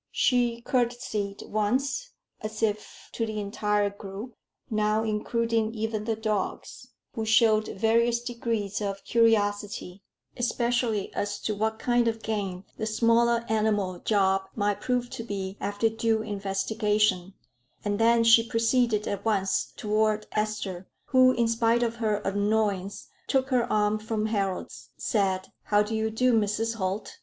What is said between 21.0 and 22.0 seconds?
who, in spite of